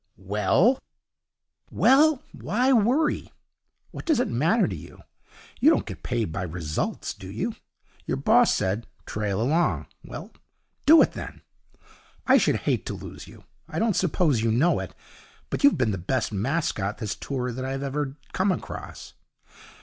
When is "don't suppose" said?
13.77-14.41